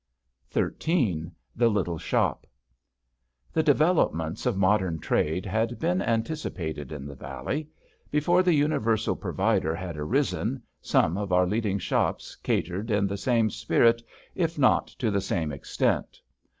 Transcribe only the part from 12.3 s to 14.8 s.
catered in the same spirit if